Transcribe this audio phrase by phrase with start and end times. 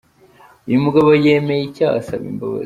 [0.67, 2.59] Uyu mugabo yemeye icyaha, asaba imbabazi.